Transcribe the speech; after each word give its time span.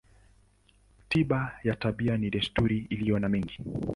Tiba 1.09 1.57
ya 1.63 1.75
tabia 1.75 2.17
ni 2.17 2.29
desturi 2.29 2.87
iliyo 2.89 3.19
na 3.19 3.29
mengi. 3.29 3.57